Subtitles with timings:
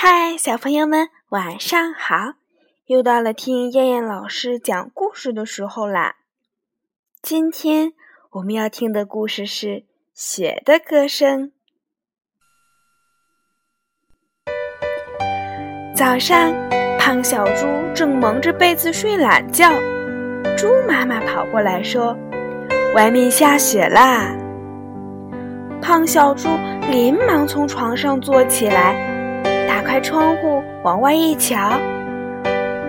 [0.00, 2.34] 嗨，小朋友们，晚上好！
[2.86, 6.18] 又到了听燕燕老师讲故事的时候啦。
[7.20, 7.94] 今天
[8.30, 9.66] 我们要听的故事是
[10.14, 11.50] 《雪的歌声》。
[15.96, 16.52] 早上，
[16.96, 19.68] 胖小猪正蒙着被子睡懒觉，
[20.56, 22.16] 猪妈妈跑过来说
[22.94, 24.32] ：“外面下雪啦！”
[25.82, 26.48] 胖小猪
[26.88, 29.07] 连忙从床上坐起来，
[29.68, 31.78] 打开窗户往外一瞧，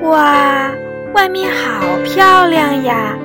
[0.04, 0.72] 哇，
[1.14, 3.18] 外面好漂亮呀！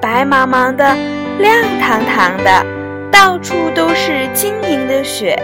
[0.00, 0.96] 白茫茫的，
[1.40, 2.64] 亮堂堂的，
[3.10, 5.36] 到处都是晶莹的雪。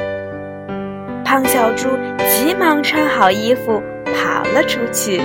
[1.24, 1.88] 胖小猪
[2.28, 5.20] 急忙穿好衣服跑了出去。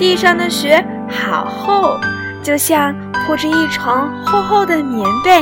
[0.00, 1.96] 地上的雪好厚，
[2.42, 5.40] 就像铺着一床厚厚的棉被。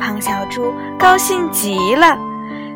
[0.00, 2.16] 胖小猪高兴极了，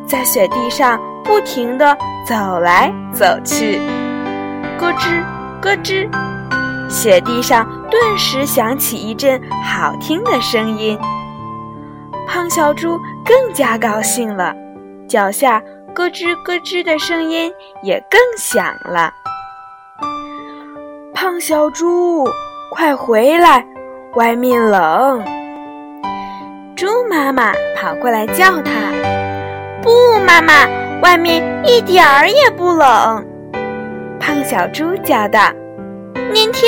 [0.05, 1.95] 在雪地上不停地
[2.27, 3.79] 走来走去，
[4.79, 5.23] 咯吱
[5.61, 6.09] 咯吱，
[6.89, 10.97] 雪地上顿时响起一阵好听的声音。
[12.27, 14.55] 胖小猪更加高兴了。
[15.07, 15.61] 脚下
[15.93, 17.53] 咯吱咯吱的声音
[17.83, 19.13] 也更响了。
[21.13, 22.27] 胖小猪，
[22.71, 23.63] 快回来，
[24.15, 25.23] 外面冷！
[26.75, 28.71] 猪妈妈跑过来叫他
[29.83, 30.65] ：“不，妈妈，
[31.01, 33.25] 外面一点儿也不冷。”
[34.19, 35.51] 胖小猪叫道
[36.31, 36.67] ：“您听，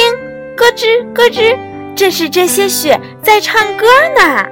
[0.56, 1.58] 咯吱咯吱，
[1.96, 4.46] 这是这些雪在唱歌呢。”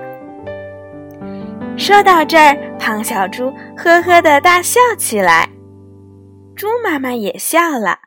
[1.77, 5.47] 说到这儿，胖小猪呵呵的大笑起来。
[6.55, 7.99] 猪妈妈也笑了。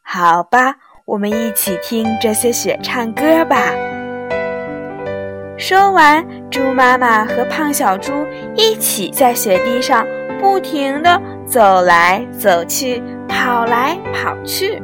[0.00, 3.72] 好吧，我们一起听这些雪唱歌吧。
[5.58, 8.12] 说完，猪妈妈和胖小猪
[8.54, 10.06] 一起在雪地上
[10.40, 14.80] 不停地走来走去，跑来跑去，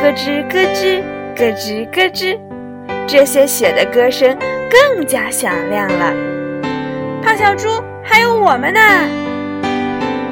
[0.00, 1.02] 咯吱咯吱，
[1.36, 2.38] 咯吱咯吱，
[3.06, 4.36] 这些雪的歌声
[4.70, 6.12] 更加响亮了。
[7.22, 7.68] 胖小猪，
[8.02, 8.80] 还有我们呢！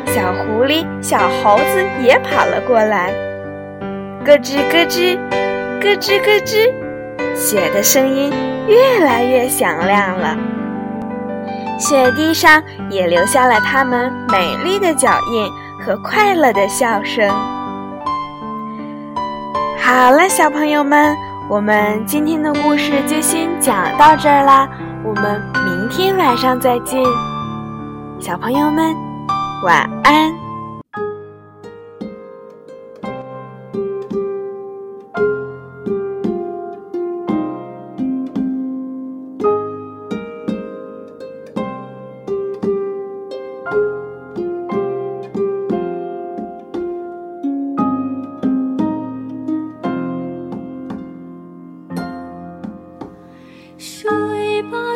[0.06, 3.12] 小狐狸、小猴子也跑了过来，
[4.25, 5.19] 咯吱咯吱，
[5.81, 6.72] 咯吱咯吱，
[7.34, 8.33] 雪的声音
[8.66, 10.56] 越来越响亮了。
[11.78, 15.50] 雪地上也留下了他们美丽的脚印
[15.84, 17.28] 和快乐的笑声。
[19.78, 21.16] 好了，小朋友们，
[21.48, 24.69] 我们今天的故事就先讲到这儿啦。
[25.04, 27.00] 我们明天晚上再见，
[28.19, 28.94] 小朋友们，
[29.62, 30.46] 晚安。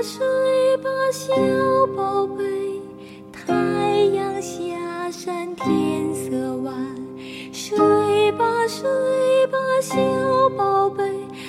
[0.03, 1.35] 睡吧，小
[1.95, 2.43] 宝贝，
[3.31, 3.53] 太
[4.15, 6.75] 阳下山天色晚。
[7.53, 8.89] 睡吧，睡
[9.49, 9.97] 吧，小
[10.57, 11.05] 宝贝，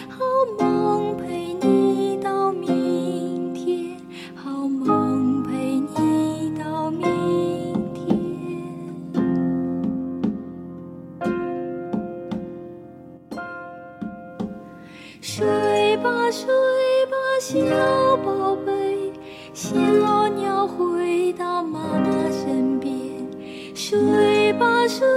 [0.10, 0.20] 好
[0.60, 3.98] 梦陪你到明天，
[4.36, 8.20] 好梦陪你到明天。
[15.22, 16.52] 睡吧，睡，
[17.42, 17.58] 小
[18.18, 19.12] 宝贝。
[19.52, 19.76] 小
[20.28, 22.94] 鸟回到妈妈身边，
[23.74, 25.08] 睡吧睡